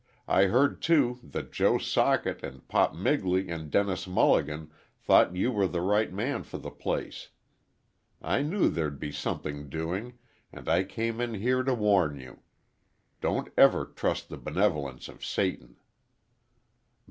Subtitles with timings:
[0.27, 5.67] I heard, too, that Joe Socket and Pop Migley and Dennis Mulligan thought you were
[5.67, 7.29] the right man for the place.
[8.19, 10.17] I knew there'd be something doing,
[10.51, 12.39] and I came in here to warn you.
[13.21, 15.77] Don't ever trust the benevolence of Satan."